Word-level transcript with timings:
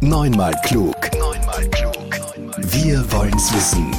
Neunmal 0.00 0.54
klug. 0.62 0.94
Neunmal 1.18 1.68
klug. 1.70 1.96
Wir 2.58 3.04
wollen's 3.10 3.52
wissen. 3.52 3.90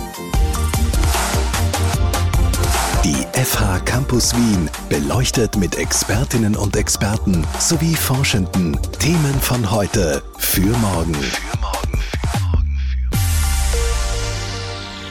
Die 3.04 3.26
FH 3.38 3.80
Campus 3.80 4.34
Wien 4.34 4.70
beleuchtet 4.88 5.58
mit 5.58 5.78
Expertinnen 5.78 6.56
und 6.56 6.78
Experten 6.78 7.46
sowie 7.60 7.96
Forschenden 7.96 8.80
Themen 9.00 9.34
von 9.42 9.70
heute 9.70 10.24
für 10.38 10.62
morgen. 10.78 11.18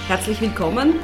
Herzlich 0.07 0.41
willkommen. 0.41 0.95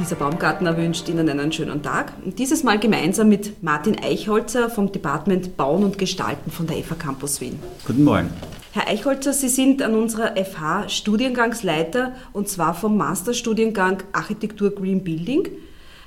Lisa 0.00 0.16
Baumgartner 0.16 0.76
wünscht 0.76 1.08
Ihnen 1.08 1.28
einen 1.28 1.52
schönen 1.52 1.80
Tag. 1.80 2.12
Und 2.24 2.40
dieses 2.40 2.64
Mal 2.64 2.80
gemeinsam 2.80 3.28
mit 3.28 3.62
Martin 3.62 3.96
Eichholzer 4.02 4.68
vom 4.68 4.90
Department 4.90 5.56
Bauen 5.56 5.84
und 5.84 5.96
Gestalten 5.96 6.50
von 6.50 6.66
der 6.66 6.78
FH 6.78 6.96
Campus 6.96 7.40
Wien. 7.40 7.60
Guten 7.86 8.02
Morgen. 8.02 8.30
Herr 8.78 8.86
Eichholzer, 8.86 9.32
Sie 9.32 9.48
sind 9.48 9.82
an 9.82 9.96
unserer 9.96 10.36
FH 10.36 10.88
Studiengangsleiter 10.88 12.12
und 12.32 12.48
zwar 12.48 12.74
vom 12.74 12.96
Masterstudiengang 12.96 14.04
Architektur 14.12 14.70
Green 14.70 15.02
Building. 15.02 15.48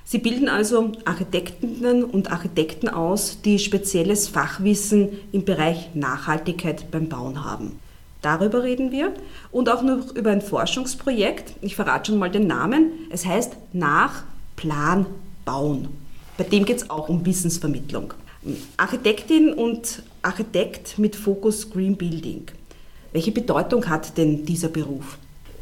Sie 0.05 0.19
bilden 0.19 0.47
also 0.47 0.93
Architektinnen 1.03 2.05
und 2.05 2.31
Architekten 2.31 2.87
aus, 2.87 3.41
die 3.41 3.59
spezielles 3.59 4.29
Fachwissen 4.29 5.09
im 5.33 5.43
Bereich 5.43 5.89
Nachhaltigkeit 5.95 6.89
beim 6.91 7.09
Bauen 7.09 7.43
haben. 7.43 7.77
Darüber 8.21 8.63
reden 8.63 8.93
wir 8.93 9.11
und 9.51 9.67
auch 9.67 9.81
noch 9.81 10.15
über 10.15 10.31
ein 10.31 10.41
Forschungsprojekt. 10.41 11.55
Ich 11.61 11.75
verrate 11.75 12.11
schon 12.11 12.19
mal 12.19 12.31
den 12.31 12.47
Namen. 12.47 12.91
Es 13.09 13.25
heißt 13.25 13.51
Nach 13.73 14.23
Plan 14.55 15.07
bauen. 15.43 15.89
Bei 16.37 16.45
dem 16.45 16.63
geht 16.63 16.77
es 16.77 16.89
auch 16.89 17.09
um 17.09 17.25
Wissensvermittlung. 17.25 18.13
Architektin 18.77 19.53
und 19.53 20.03
Architekt 20.21 20.97
mit 20.97 21.17
Fokus 21.17 21.69
Green 21.69 21.97
Building. 21.97 22.47
Welche 23.13 23.31
Bedeutung 23.31 23.87
hat 23.89 24.17
denn 24.17 24.45
dieser 24.45 24.69
Beruf? 24.69 25.17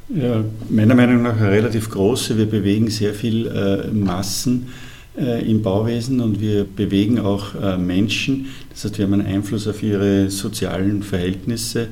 Ja, 0.09 0.43
meiner 0.69 0.95
Meinung 0.95 1.21
nach 1.23 1.37
eine 1.37 1.51
relativ 1.51 1.89
große. 1.89 2.37
Wir 2.37 2.47
bewegen 2.47 2.89
sehr 2.89 3.13
viel 3.13 3.47
äh, 3.47 3.87
Massen 3.91 4.69
äh, 5.17 5.49
im 5.49 5.61
Bauwesen 5.61 6.19
und 6.19 6.39
wir 6.39 6.63
bewegen 6.63 7.19
auch 7.19 7.53
äh, 7.55 7.77
Menschen. 7.77 8.47
Das 8.71 8.85
heißt, 8.85 8.97
wir 8.97 9.05
haben 9.05 9.13
einen 9.13 9.27
Einfluss 9.27 9.67
auf 9.67 9.83
ihre 9.83 10.29
sozialen 10.29 11.03
Verhältnisse 11.03 11.89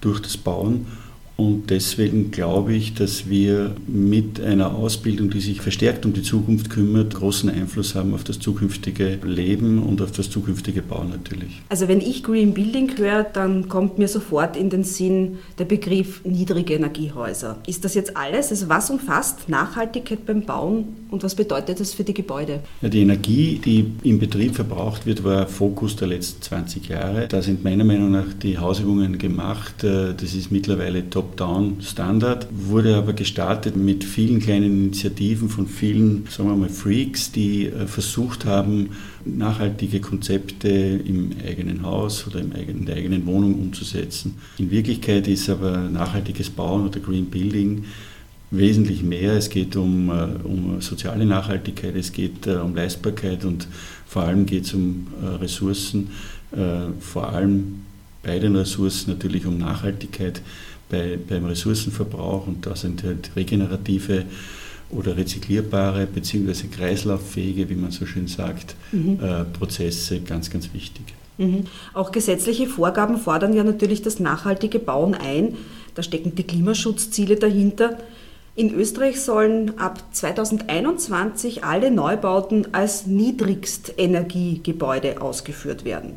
durch 0.00 0.20
das 0.20 0.36
Bauen. 0.36 0.86
Und 1.36 1.68
deswegen 1.68 2.30
glaube 2.30 2.74
ich, 2.74 2.94
dass 2.94 3.28
wir 3.28 3.72
mit 3.86 4.40
einer 4.40 4.74
Ausbildung, 4.74 5.28
die 5.28 5.40
sich 5.40 5.60
verstärkt 5.60 6.06
um 6.06 6.14
die 6.14 6.22
Zukunft 6.22 6.70
kümmert, 6.70 7.14
großen 7.14 7.50
Einfluss 7.50 7.94
haben 7.94 8.14
auf 8.14 8.24
das 8.24 8.38
zukünftige 8.38 9.18
Leben 9.22 9.82
und 9.82 10.00
auf 10.00 10.12
das 10.12 10.30
zukünftige 10.30 10.80
Bauen 10.80 11.10
natürlich. 11.10 11.60
Also 11.68 11.88
wenn 11.88 12.00
ich 12.00 12.22
Green 12.22 12.54
Building 12.54 12.96
höre, 12.96 13.24
dann 13.24 13.68
kommt 13.68 13.98
mir 13.98 14.08
sofort 14.08 14.56
in 14.56 14.70
den 14.70 14.84
Sinn 14.84 15.36
der 15.58 15.66
Begriff 15.66 16.24
niedrige 16.24 16.74
Energiehäuser. 16.74 17.58
Ist 17.66 17.84
das 17.84 17.94
jetzt 17.94 18.16
alles? 18.16 18.50
Also 18.50 18.70
was 18.70 18.88
umfasst 18.88 19.50
Nachhaltigkeit 19.50 20.24
beim 20.24 20.42
Bauen 20.42 20.84
und 21.10 21.22
was 21.22 21.34
bedeutet 21.34 21.80
das 21.80 21.92
für 21.92 22.04
die 22.04 22.14
Gebäude? 22.14 22.60
Ja, 22.80 22.88
die 22.88 23.02
Energie, 23.02 23.60
die 23.62 23.92
im 24.04 24.18
Betrieb 24.18 24.54
verbraucht 24.54 25.04
wird, 25.04 25.22
war 25.22 25.46
Fokus 25.46 25.96
der 25.96 26.08
letzten 26.08 26.40
20 26.40 26.88
Jahre. 26.88 27.28
Da 27.28 27.42
sind 27.42 27.62
meiner 27.62 27.84
Meinung 27.84 28.10
nach 28.10 28.32
die 28.42 28.56
Hausübungen 28.56 29.18
gemacht. 29.18 29.84
Äh, 29.84 30.14
das 30.14 30.34
ist 30.34 30.50
mittlerweile 30.50 31.08
top 31.10 31.25
Top-Down-Standard, 31.26 32.46
wurde 32.50 32.96
aber 32.96 33.12
gestartet 33.12 33.76
mit 33.76 34.04
vielen 34.04 34.40
kleinen 34.40 34.84
Initiativen 34.84 35.48
von 35.48 35.66
vielen, 35.66 36.26
sagen 36.28 36.48
wir 36.48 36.56
mal, 36.56 36.68
Freaks, 36.68 37.32
die 37.32 37.66
äh, 37.66 37.86
versucht 37.86 38.44
haben, 38.44 38.90
nachhaltige 39.24 40.00
Konzepte 40.00 40.68
im 40.68 41.32
eigenen 41.44 41.82
Haus 41.82 42.26
oder 42.26 42.40
in 42.40 42.86
der 42.86 42.96
eigenen 42.96 43.26
Wohnung 43.26 43.54
umzusetzen. 43.54 44.36
In 44.58 44.70
Wirklichkeit 44.70 45.26
ist 45.26 45.50
aber 45.50 45.78
nachhaltiges 45.78 46.50
Bauen 46.50 46.86
oder 46.86 47.00
Green 47.00 47.26
Building 47.26 47.84
wesentlich 48.50 49.02
mehr. 49.02 49.32
Es 49.32 49.50
geht 49.50 49.74
um, 49.76 50.08
äh, 50.10 50.28
um 50.44 50.80
soziale 50.80 51.26
Nachhaltigkeit, 51.26 51.96
es 51.96 52.12
geht 52.12 52.46
uh, 52.46 52.60
um 52.60 52.74
Leistbarkeit 52.74 53.44
und 53.44 53.66
vor 54.06 54.22
allem 54.22 54.46
geht 54.46 54.66
es 54.66 54.74
um 54.74 55.08
Ressourcen, 55.40 56.10
vor 57.00 57.32
allem 57.32 57.80
bei 58.22 58.38
den 58.38 58.54
Ressourcen 58.54 59.10
natürlich 59.10 59.46
um 59.46 59.58
Nachhaltigkeit 59.58 60.40
bei, 60.88 61.16
beim 61.16 61.44
Ressourcenverbrauch 61.44 62.46
und 62.46 62.66
da 62.66 62.76
sind 62.76 63.02
halt 63.02 63.30
regenerative 63.36 64.24
oder 64.90 65.16
rezyklierbare 65.16 66.06
bzw. 66.06 66.68
kreislauffähige, 66.68 67.68
wie 67.68 67.74
man 67.74 67.90
so 67.90 68.06
schön 68.06 68.28
sagt, 68.28 68.76
mhm. 68.92 69.18
äh, 69.22 69.44
Prozesse 69.44 70.20
ganz, 70.20 70.50
ganz 70.50 70.72
wichtig. 70.72 71.04
Mhm. 71.38 71.64
Auch 71.92 72.12
gesetzliche 72.12 72.66
Vorgaben 72.66 73.18
fordern 73.18 73.52
ja 73.52 73.62
natürlich 73.64 74.00
das 74.02 74.20
nachhaltige 74.20 74.78
Bauen 74.78 75.14
ein. 75.14 75.56
Da 75.94 76.02
stecken 76.02 76.34
die 76.34 76.44
Klimaschutzziele 76.44 77.36
dahinter. 77.36 77.98
In 78.54 78.74
Österreich 78.74 79.20
sollen 79.20 79.78
ab 79.78 80.02
2021 80.12 81.64
alle 81.64 81.90
Neubauten 81.90 82.72
als 82.72 83.04
Niedrigstenergiegebäude 83.06 85.20
ausgeführt 85.20 85.84
werden. 85.84 86.14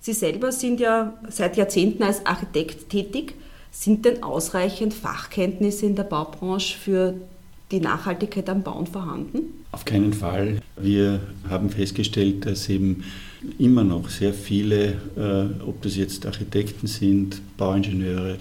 Sie 0.00 0.14
selber 0.14 0.50
sind 0.50 0.80
ja 0.80 1.12
seit 1.28 1.56
Jahrzehnten 1.56 2.02
als 2.02 2.26
Architekt 2.26 2.88
tätig. 2.88 3.34
Sind 3.70 4.04
denn 4.04 4.22
ausreichend 4.22 4.94
Fachkenntnisse 4.94 5.86
in 5.86 5.96
der 5.96 6.04
Baubranche 6.04 6.76
für 6.76 7.14
die 7.70 7.80
Nachhaltigkeit 7.80 8.48
am 8.48 8.62
Bauen 8.62 8.86
vorhanden? 8.86 9.64
Auf 9.72 9.84
keinen 9.84 10.12
Fall. 10.12 10.60
Wir 10.76 11.20
haben 11.48 11.70
festgestellt, 11.70 12.46
dass 12.46 12.68
eben 12.68 13.04
immer 13.58 13.84
noch 13.84 14.08
sehr 14.10 14.34
viele, 14.34 14.94
äh, 15.16 15.62
ob 15.64 15.82
das 15.82 15.96
jetzt 15.96 16.26
Architekten 16.26 16.88
sind, 16.88 17.40
Bauingenieure, 17.56 18.38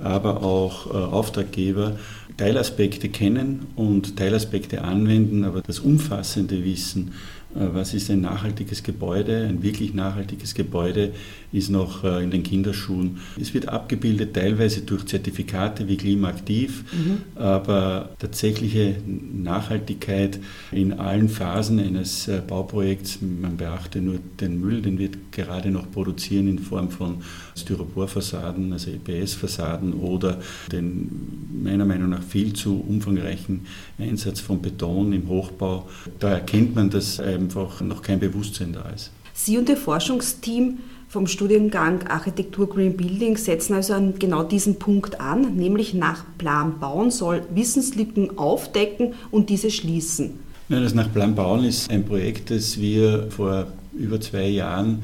aber 0.00 0.42
auch 0.42 0.86
äh, 0.86 0.96
Auftraggeber, 0.96 1.98
Teilaspekte 2.36 3.08
kennen 3.08 3.66
und 3.74 4.16
Teilaspekte 4.16 4.82
anwenden, 4.82 5.44
aber 5.44 5.60
das 5.60 5.80
umfassende 5.80 6.64
Wissen 6.64 7.12
was 7.54 7.94
ist 7.94 8.10
ein 8.10 8.20
nachhaltiges 8.20 8.82
Gebäude, 8.82 9.46
ein 9.48 9.62
wirklich 9.62 9.94
nachhaltiges 9.94 10.54
Gebäude, 10.54 11.12
ist 11.50 11.70
noch 11.70 12.04
äh, 12.04 12.22
in 12.22 12.30
den 12.30 12.42
Kinderschuhen. 12.42 13.18
Es 13.40 13.54
wird 13.54 13.68
abgebildet 13.68 14.34
teilweise 14.34 14.82
durch 14.82 15.06
Zertifikate 15.06 15.88
wie 15.88 15.96
Klimaaktiv, 15.96 16.84
mhm. 16.92 17.40
aber 17.40 18.10
tatsächliche 18.18 18.96
Nachhaltigkeit 19.06 20.40
in 20.72 20.92
allen 20.92 21.28
Phasen 21.28 21.78
eines 21.78 22.28
äh, 22.28 22.42
Bauprojekts, 22.46 23.20
man 23.22 23.56
beachte 23.56 24.00
nur 24.00 24.18
den 24.40 24.60
Müll, 24.60 24.82
den 24.82 24.98
wir 24.98 25.10
gerade 25.30 25.70
noch 25.70 25.90
produzieren 25.90 26.48
in 26.48 26.58
Form 26.58 26.90
von 26.90 27.22
Styroporfassaden, 27.56 28.72
also 28.72 28.90
EPS-Fassaden 28.90 29.94
oder 29.94 30.38
den 30.70 31.38
meiner 31.62 31.84
Meinung 31.84 32.10
nach 32.10 32.22
viel 32.22 32.52
zu 32.52 32.78
umfangreichen 32.80 33.66
Einsatz 33.98 34.40
von 34.40 34.60
Beton 34.60 35.12
im 35.12 35.28
Hochbau. 35.28 35.88
Da 36.18 36.30
erkennt 36.30 36.74
man, 36.74 36.90
dass 36.90 37.18
einfach 37.38 37.80
noch 37.80 38.02
kein 38.02 38.20
Bewusstsein 38.20 38.72
da 38.72 38.88
ist. 38.90 39.10
Sie 39.34 39.56
und 39.56 39.68
Ihr 39.68 39.76
Forschungsteam 39.76 40.78
vom 41.08 41.26
Studiengang 41.26 42.06
Architektur 42.08 42.68
Green 42.68 42.96
Building 42.96 43.36
setzen 43.36 43.74
also 43.74 43.94
an 43.94 44.18
genau 44.18 44.42
diesen 44.42 44.78
Punkt 44.78 45.20
an, 45.20 45.54
nämlich 45.54 45.94
nach 45.94 46.24
Plan 46.36 46.78
bauen 46.80 47.10
soll 47.10 47.42
Wissenslücken 47.54 48.36
aufdecken 48.36 49.14
und 49.30 49.48
diese 49.48 49.70
schließen. 49.70 50.38
Nein, 50.68 50.82
das 50.82 50.94
nach 50.94 51.10
Plan 51.10 51.34
bauen 51.34 51.64
ist 51.64 51.90
ein 51.90 52.04
Projekt, 52.04 52.50
das 52.50 52.78
wir 52.78 53.30
vor 53.30 53.68
über 53.94 54.20
zwei 54.20 54.48
Jahren 54.48 55.02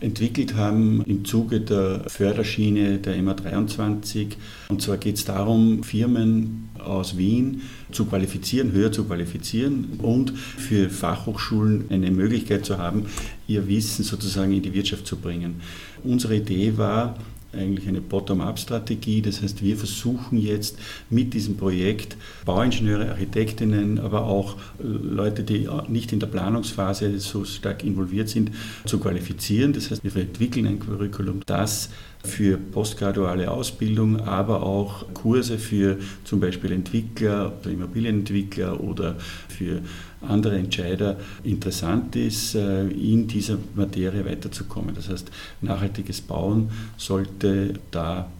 entwickelt 0.00 0.54
haben 0.54 1.02
im 1.06 1.24
Zuge 1.24 1.60
der 1.60 2.02
Förderschiene 2.08 2.98
der 2.98 3.16
MA23. 3.16 4.28
Und 4.68 4.82
zwar 4.82 4.98
geht 4.98 5.16
es 5.16 5.24
darum, 5.24 5.82
Firmen 5.82 6.68
aus 6.78 7.16
Wien 7.16 7.62
zu 7.92 8.04
qualifizieren, 8.06 8.72
höher 8.72 8.92
zu 8.92 9.04
qualifizieren 9.04 9.98
und 10.02 10.30
für 10.30 10.90
Fachhochschulen 10.90 11.86
eine 11.90 12.10
Möglichkeit 12.10 12.64
zu 12.64 12.78
haben, 12.78 13.06
ihr 13.46 13.66
Wissen 13.68 14.04
sozusagen 14.04 14.52
in 14.52 14.62
die 14.62 14.74
Wirtschaft 14.74 15.06
zu 15.06 15.16
bringen. 15.16 15.60
Unsere 16.04 16.36
Idee 16.36 16.76
war, 16.76 17.16
eigentlich 17.56 17.88
eine 17.88 18.00
Bottom-up-Strategie. 18.00 19.22
Das 19.22 19.42
heißt, 19.42 19.62
wir 19.62 19.76
versuchen 19.76 20.38
jetzt 20.38 20.78
mit 21.10 21.34
diesem 21.34 21.56
Projekt 21.56 22.16
Bauingenieure, 22.44 23.10
Architektinnen, 23.10 23.98
aber 23.98 24.24
auch 24.24 24.56
Leute, 24.78 25.42
die 25.42 25.68
nicht 25.88 26.12
in 26.12 26.20
der 26.20 26.26
Planungsphase 26.28 27.18
so 27.18 27.44
stark 27.44 27.84
involviert 27.84 28.28
sind, 28.28 28.50
zu 28.84 28.98
qualifizieren. 28.98 29.72
Das 29.72 29.90
heißt, 29.90 30.02
wir 30.04 30.16
entwickeln 30.22 30.66
ein 30.66 30.80
Curriculum, 30.80 31.40
das 31.46 31.90
für 32.26 32.58
postgraduale 32.58 33.50
Ausbildung, 33.50 34.20
aber 34.20 34.62
auch 34.62 35.12
Kurse 35.14 35.58
für 35.58 35.98
zum 36.24 36.40
Beispiel 36.40 36.72
Entwickler 36.72 37.52
Immobilienentwickler 37.64 38.80
oder 38.80 39.16
für 39.48 39.80
andere 40.20 40.58
Entscheider 40.58 41.16
interessant 41.44 42.16
ist, 42.16 42.54
äh, 42.54 42.86
in 42.88 43.26
dieser 43.28 43.58
Materie 43.74 44.24
weiterzukommen. 44.24 44.94
Das 44.94 45.08
heißt, 45.08 45.30
nachhaltiges 45.60 46.20
Bauen 46.20 46.70
sollte 46.96 47.74
da 47.90 48.30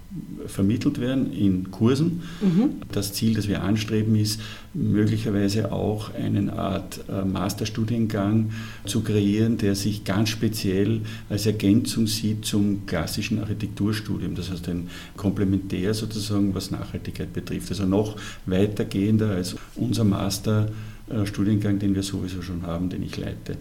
vermittelt 0.46 1.00
werden 1.00 1.32
in 1.32 1.70
Kursen. 1.70 2.22
Mhm. 2.40 2.76
Das 2.92 3.12
Ziel, 3.12 3.34
das 3.34 3.48
wir 3.48 3.62
anstreben, 3.62 4.16
ist 4.16 4.40
möglicherweise 4.74 5.72
auch 5.72 6.14
eine 6.14 6.52
Art 6.52 7.00
äh, 7.08 7.24
Masterstudiengang 7.24 8.50
zu 8.84 9.02
kreieren, 9.02 9.56
der 9.58 9.74
sich 9.74 10.04
ganz 10.04 10.28
speziell 10.28 11.00
als 11.28 11.46
Ergänzung 11.46 12.06
sieht 12.06 12.44
zum 12.44 12.86
klassischen 12.86 13.40
Architekturstudium. 13.40 14.34
Das 14.34 14.50
heißt 14.50 14.68
ein 14.68 14.88
Komplementär 15.16 15.94
sozusagen, 15.94 16.54
was 16.54 16.70
Nachhaltigkeit 16.70 17.32
betrifft. 17.32 17.70
Also 17.70 17.86
noch 17.86 18.16
weitergehender 18.44 19.30
als 19.30 19.56
unser 19.74 20.04
Masterstudiengang, 20.04 21.78
den 21.78 21.94
wir 21.94 22.02
sowieso 22.02 22.42
schon 22.42 22.62
haben, 22.62 22.90
den 22.90 23.02
ich 23.02 23.16
leite. 23.16 23.56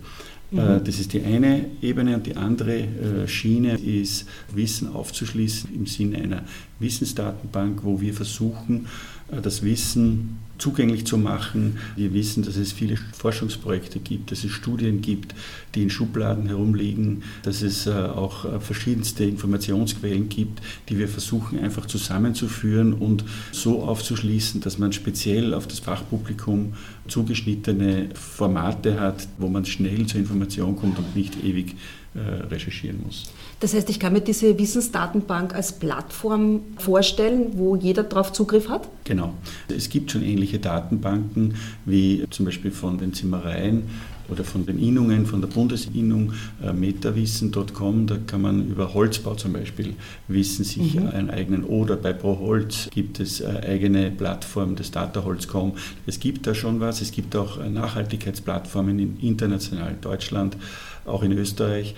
Mhm. 0.55 0.61
Äh, 0.61 0.81
das 0.81 0.99
ist 0.99 1.13
die 1.13 1.23
eine 1.23 1.65
Ebene 1.81 2.15
und 2.15 2.25
die 2.25 2.37
andere 2.37 2.77
äh, 2.77 3.27
Schiene 3.27 3.77
ist 3.77 4.27
Wissen 4.53 4.93
aufzuschließen 4.93 5.73
im 5.73 5.85
Sinne 5.85 6.17
einer 6.17 6.43
Wissensdatenbank, 6.79 7.83
wo 7.83 7.99
wir 8.01 8.13
versuchen, 8.13 8.87
äh, 9.31 9.41
das 9.41 9.63
Wissen 9.63 10.37
zugänglich 10.57 11.05
zu 11.05 11.17
machen. 11.17 11.77
Wir 11.95 12.13
wissen, 12.13 12.43
dass 12.43 12.55
es 12.55 12.71
viele 12.71 12.97
Forschungsprojekte 12.97 13.99
gibt, 13.99 14.31
dass 14.31 14.43
es 14.43 14.51
Studien 14.51 15.01
gibt, 15.01 15.35
die 15.73 15.83
in 15.83 15.89
Schubladen 15.89 16.47
herumliegen, 16.47 17.23
dass 17.43 17.61
es 17.61 17.87
auch 17.87 18.61
verschiedenste 18.61 19.25
Informationsquellen 19.25 20.29
gibt, 20.29 20.61
die 20.89 20.97
wir 20.97 21.07
versuchen 21.07 21.59
einfach 21.59 21.85
zusammenzuführen 21.85 22.93
und 22.93 23.25
so 23.51 23.83
aufzuschließen, 23.83 24.61
dass 24.61 24.77
man 24.77 24.93
speziell 24.93 25.53
auf 25.53 25.67
das 25.67 25.79
Fachpublikum 25.79 26.73
zugeschnittene 27.07 28.09
Formate 28.13 28.99
hat, 28.99 29.27
wo 29.37 29.47
man 29.47 29.65
schnell 29.65 30.05
zur 30.05 30.19
Information 30.19 30.75
kommt 30.75 30.97
und 30.97 31.15
nicht 31.15 31.43
ewig 31.43 31.71
äh, 31.71 32.04
recherchieren 32.15 33.03
muss. 33.05 33.25
Das 33.59 33.73
heißt, 33.73 33.89
ich 33.89 33.99
kann 33.99 34.13
mir 34.13 34.21
diese 34.21 34.57
Wissensdatenbank 34.57 35.53
als 35.53 35.73
Plattform 35.73 36.61
vorstellen, 36.77 37.51
wo 37.53 37.75
jeder 37.75 38.03
darauf 38.03 38.33
Zugriff 38.33 38.69
hat? 38.69 38.87
Genau. 39.03 39.33
Es 39.67 39.89
gibt 39.89 40.11
schon 40.11 40.23
ähnliche 40.23 40.59
Datenbanken 40.59 41.55
wie 41.85 42.23
zum 42.29 42.45
Beispiel 42.45 42.71
von 42.71 42.97
den 42.97 43.13
Zimmereien 43.13 43.83
oder 44.29 44.43
von 44.43 44.65
den 44.65 44.79
Innungen, 44.79 45.25
von 45.25 45.41
der 45.41 45.47
Bundesinnung, 45.47 46.33
äh, 46.63 46.73
metawissen.com, 46.73 48.07
da 48.07 48.17
kann 48.25 48.41
man 48.41 48.67
über 48.67 48.93
Holzbau 48.93 49.35
zum 49.35 49.53
Beispiel 49.53 49.93
Wissen 50.27 50.65
sich 50.65 50.95
mhm. 50.95 51.07
aneignen. 51.07 51.63
Oder 51.63 51.95
bei 51.95 52.13
ProHolz 52.13 52.89
gibt 52.91 53.19
es 53.19 53.41
äh, 53.41 53.61
eigene 53.65 54.11
Plattform, 54.11 54.75
das 54.75 54.91
DataHolz.com. 54.91 55.73
Es 56.05 56.19
gibt 56.19 56.47
da 56.47 56.55
schon 56.55 56.79
was, 56.79 57.01
es 57.01 57.11
gibt 57.11 57.35
auch 57.35 57.63
Nachhaltigkeitsplattformen 57.63 58.99
in 58.99 59.17
international 59.19 59.95
Deutschland 60.01 60.57
auch 61.05 61.23
in 61.23 61.31
Österreich 61.31 61.95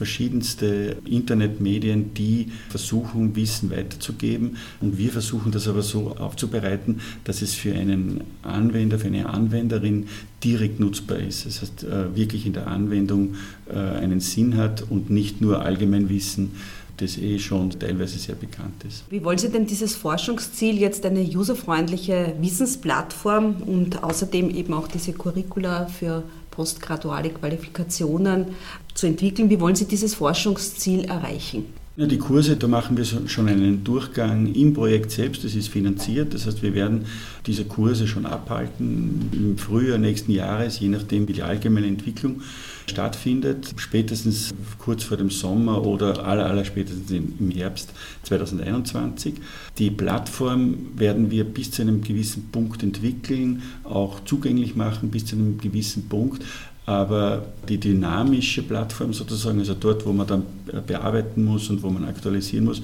verschiedenste 0.00 0.96
Internetmedien, 1.04 2.14
die 2.14 2.50
versuchen, 2.70 3.36
Wissen 3.36 3.70
weiterzugeben. 3.70 4.56
Und 4.80 4.96
wir 4.96 5.10
versuchen 5.10 5.52
das 5.52 5.68
aber 5.68 5.82
so 5.82 6.16
aufzubereiten, 6.16 7.02
dass 7.24 7.42
es 7.42 7.52
für 7.52 7.74
einen 7.74 8.22
Anwender, 8.42 8.98
für 8.98 9.08
eine 9.08 9.28
Anwenderin 9.28 10.06
direkt 10.42 10.80
nutzbar 10.80 11.18
ist. 11.18 11.44
Das 11.44 11.60
heißt, 11.60 11.84
äh, 11.84 12.16
wirklich 12.16 12.46
in 12.46 12.54
der 12.54 12.68
Anwendung 12.68 13.34
äh, 13.68 13.76
einen 13.76 14.20
Sinn 14.20 14.56
hat 14.56 14.84
und 14.88 15.10
nicht 15.10 15.42
nur 15.42 15.60
Allgemeinwissen 15.60 16.52
das 16.96 17.16
eh 17.16 17.38
schon 17.38 17.70
teilweise 17.70 18.18
sehr 18.18 18.34
bekannt 18.34 18.84
ist. 18.86 19.04
Wie 19.10 19.24
wollen 19.24 19.38
Sie 19.38 19.48
denn 19.48 19.66
dieses 19.66 19.94
Forschungsziel 19.94 20.78
jetzt 20.78 21.06
eine 21.06 21.22
userfreundliche 21.22 22.34
Wissensplattform 22.40 23.62
und 23.66 24.02
außerdem 24.04 24.50
eben 24.50 24.74
auch 24.74 24.86
diese 24.86 25.12
Curricula 25.12 25.86
für 25.86 26.24
postgraduale 26.50 27.30
Qualifikationen 27.30 28.46
zu 28.94 29.06
entwickeln. 29.06 29.50
Wie 29.50 29.60
wollen 29.60 29.76
Sie 29.76 29.86
dieses 29.86 30.14
Forschungsziel 30.14 31.04
erreichen? 31.04 31.66
Ja, 31.96 32.06
die 32.06 32.18
Kurse, 32.18 32.56
da 32.56 32.66
machen 32.66 32.96
wir 32.96 33.04
schon 33.04 33.48
einen 33.48 33.84
Durchgang 33.84 34.54
im 34.54 34.72
Projekt 34.72 35.10
selbst, 35.10 35.44
das 35.44 35.54
ist 35.54 35.68
finanziert. 35.68 36.32
Das 36.32 36.46
heißt, 36.46 36.62
wir 36.62 36.72
werden 36.72 37.04
diese 37.46 37.64
Kurse 37.64 38.06
schon 38.06 38.26
abhalten 38.26 39.28
im 39.32 39.58
Frühjahr 39.58 39.98
nächsten 39.98 40.32
Jahres, 40.32 40.80
je 40.80 40.88
nachdem, 40.88 41.28
wie 41.28 41.34
die 41.34 41.42
allgemeine 41.42 41.88
Entwicklung 41.88 42.42
stattfindet, 42.90 43.72
spätestens 43.76 44.52
kurz 44.78 45.04
vor 45.04 45.16
dem 45.16 45.30
Sommer 45.30 45.86
oder 45.86 46.24
aller, 46.26 46.46
aller 46.46 46.64
spätestens 46.64 47.10
im 47.10 47.50
Herbst 47.50 47.90
2021. 48.24 49.34
Die 49.78 49.90
Plattform 49.90 50.76
werden 50.96 51.30
wir 51.30 51.44
bis 51.44 51.70
zu 51.70 51.82
einem 51.82 52.02
gewissen 52.02 52.50
Punkt 52.52 52.82
entwickeln, 52.82 53.62
auch 53.84 54.20
zugänglich 54.24 54.76
machen 54.76 55.10
bis 55.10 55.26
zu 55.26 55.36
einem 55.36 55.58
gewissen 55.58 56.08
Punkt. 56.08 56.44
Aber 56.86 57.46
die 57.68 57.78
dynamische 57.78 58.62
Plattform 58.62 59.12
sozusagen, 59.12 59.60
also 59.60 59.74
dort, 59.74 60.04
wo 60.06 60.12
man 60.12 60.26
dann 60.26 60.42
bearbeiten 60.86 61.44
muss 61.44 61.70
und 61.70 61.82
wo 61.82 61.90
man 61.90 62.04
aktualisieren 62.04 62.64
muss, 62.64 62.82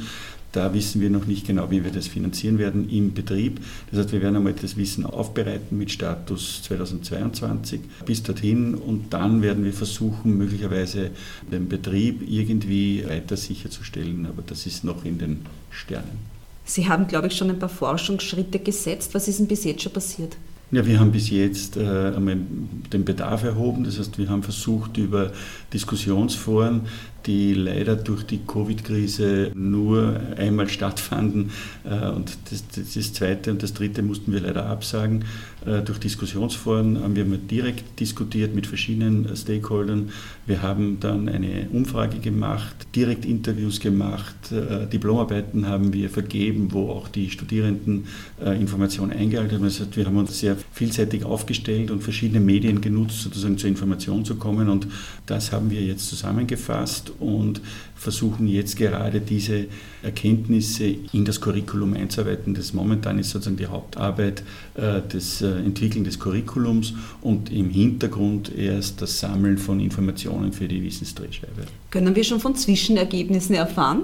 da 0.57 0.73
wissen 0.73 1.03
wir 1.03 1.11
noch 1.11 1.27
nicht 1.27 1.47
genau, 1.47 1.71
wie 1.71 1.85
wir 1.85 1.91
das 1.91 2.07
finanzieren 2.07 2.59
werden 2.59 2.89
im 2.89 3.13
Betrieb. 3.13 3.61
Das 3.91 4.01
heißt, 4.01 4.13
wir 4.13 4.23
werden 4.23 4.37
einmal 4.37 4.55
das 4.55 4.77
Wissen 4.77 5.05
aufbereiten 5.05 5.77
mit 5.77 5.91
Status 5.91 6.63
2022 6.63 7.81
bis 8.07 8.23
dorthin 8.23 8.75
und 8.75 9.13
dann 9.13 9.43
werden 9.43 9.65
wir 9.65 9.75
versuchen, 9.75 10.39
möglicherweise 10.39 11.11
den 11.53 11.69
Betrieb 11.69 12.23
irgendwie 12.27 13.05
weiter 13.07 13.37
sicherzustellen. 13.37 14.27
Aber 14.27 14.43
das 14.47 14.67
ist 14.67 14.83
noch 14.83 15.05
in 15.05 15.19
den 15.19 15.47
Sternen. 15.71 16.19
Sie 16.65 16.89
haben, 16.89 17.07
glaube 17.07 17.27
ich, 17.27 17.37
schon 17.37 17.51
ein 17.51 17.59
paar 17.59 17.69
Forschungsschritte 17.69 18.59
gesetzt. 18.59 19.15
Was 19.15 19.29
ist 19.29 19.39
denn 19.39 19.47
bis 19.47 19.65
jetzt 19.65 19.83
schon 19.83 19.93
passiert? 19.93 20.37
Ja, 20.73 20.85
wir 20.85 20.99
haben 20.99 21.13
bis 21.13 21.31
jetzt 21.31 21.77
äh, 21.77 22.11
den 22.13 23.05
Bedarf 23.05 23.45
erhoben. 23.45 23.85
Das 23.85 24.01
heißt, 24.01 24.19
wir 24.19 24.29
haben 24.29 24.43
versucht, 24.43 24.97
über 24.97 25.31
Diskussionsforen, 25.73 26.83
die 27.27 27.55
leider 27.55 27.97
durch 27.97 28.25
die 28.25 28.39
Covid-Krise 28.47 29.51
nur 29.55 30.21
einmal 30.37 30.69
stattfanden, 30.69 31.51
äh, 31.85 32.09
und 32.11 32.37
das, 32.51 32.65
das, 32.95 33.13
zweite 33.13 33.51
und 33.51 33.63
das 33.63 33.75
dritte 33.75 34.03
mussten 34.03 34.33
wir 34.33 34.41
leider 34.41 34.67
absagen, 34.67 35.25
äh, 35.67 35.83
durch 35.83 35.99
Diskussionsforen 35.99 37.03
haben 37.03 37.17
wir 37.17 37.25
direkt 37.25 37.99
diskutiert 37.99 38.55
mit 38.55 38.67
verschiedenen 38.67 39.37
Stakeholdern. 39.37 40.11
Wir 40.47 40.63
haben 40.63 40.99
dann 41.01 41.29
eine 41.29 41.69
Umfrage 41.73 42.19
gemacht, 42.19 42.87
direkt 42.95 43.25
Interviews 43.25 43.81
gemacht, 43.81 44.53
äh, 44.53 44.87
Diplomarbeiten 44.87 45.67
haben 45.67 45.93
wir 45.93 46.09
vergeben, 46.09 46.69
wo 46.73 46.91
auch 46.91 47.09
die 47.09 47.31
Studierenden 47.31 48.07
äh, 48.45 48.59
Informationen 48.59 49.13
eingehalten 49.13 49.57
haben. 49.57 49.65
Das 49.65 49.81
heißt, 49.81 49.97
wir 49.97 50.07
haben 50.07 50.17
uns 50.17 50.39
sehr 50.39 50.57
vielseitig 50.73 51.25
aufgestellt 51.25 51.91
und 51.91 52.03
verschiedene 52.03 52.41
Medien 52.41 52.81
genutzt, 52.81 53.23
sozusagen 53.23 53.59
zur 53.59 53.69
Information 53.69 54.25
zu 54.25 54.37
kommen. 54.37 54.69
Und 54.69 54.87
das 55.27 55.53
haben 55.53 55.71
wir 55.71 55.83
jetzt 55.83 56.09
zusammengefasst 56.09 57.13
und 57.21 57.61
versuchen 57.95 58.47
jetzt 58.47 58.77
gerade 58.77 59.21
diese 59.21 59.67
Erkenntnisse 60.03 60.95
in 61.13 61.25
das 61.25 61.41
Curriculum 61.41 61.95
einzuarbeiten. 61.95 62.55
Das 62.55 62.73
momentan 62.73 63.19
ist 63.19 63.31
sozusagen 63.31 63.57
die 63.57 63.67
Hauptarbeit 63.67 64.43
äh, 64.75 65.01
des 65.03 65.43
äh, 65.43 65.49
Entwickeln 65.59 66.05
des 66.05 66.19
Curriculums 66.19 66.95
und 67.23 67.51
im 67.51 67.71
Hintergrund 67.71 68.55
erst 68.55 69.03
das 69.03 69.19
Sammeln 69.19 69.59
von 69.59 69.81
Informationen 69.81 70.53
für 70.53 70.69
die 70.69 70.83
Wissensdrehscheibe. 70.83 71.67
Können 71.91 72.15
wir 72.15 72.25
schon 72.25 72.41
von 72.41 72.55
Zwischenergebnissen 72.55 73.55
erfahren? 73.55 74.03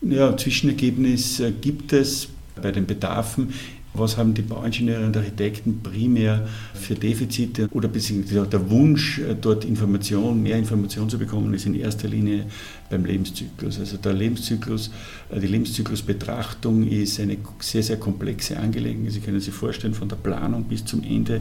Ja, 0.00 0.36
Zwischenergebnis 0.36 1.42
gibt 1.60 1.92
es 1.92 2.28
bei 2.60 2.72
den 2.72 2.86
Bedarfen. 2.86 3.52
Was 3.94 4.16
haben 4.16 4.32
die 4.32 4.42
Bauingenieure 4.42 5.04
und 5.04 5.16
Architekten 5.16 5.82
primär 5.82 6.48
für 6.74 6.94
Defizite 6.94 7.68
oder 7.72 7.88
beziehungsweise 7.88 8.46
der 8.46 8.70
Wunsch, 8.70 9.20
dort 9.40 9.64
Information, 9.64 10.42
mehr 10.42 10.56
Information 10.56 11.10
zu 11.10 11.18
bekommen, 11.18 11.52
ist 11.52 11.66
in 11.66 11.74
erster 11.74 12.08
Linie 12.08 12.46
beim 12.92 13.04
Lebenszyklus. 13.04 13.80
Also 13.80 13.96
der 13.96 14.12
Lebenszyklus, 14.12 14.90
äh, 15.30 15.40
die 15.40 15.48
Lebenszyklusbetrachtung 15.48 16.86
ist 16.86 17.18
eine 17.18 17.38
sehr, 17.58 17.82
sehr 17.82 17.96
komplexe 17.96 18.56
Angelegenheit. 18.58 19.12
Sie 19.12 19.20
können 19.20 19.40
sich 19.40 19.54
vorstellen, 19.54 19.94
von 19.94 20.08
der 20.08 20.16
Planung 20.16 20.64
bis 20.64 20.84
zum 20.84 21.02
Ende, 21.02 21.40